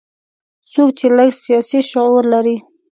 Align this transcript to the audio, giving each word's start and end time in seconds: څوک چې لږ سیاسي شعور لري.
څوک 0.71 0.89
چې 0.99 1.05
لږ 1.17 1.29
سیاسي 1.43 1.79
شعور 1.89 2.23
لري. 2.33 2.57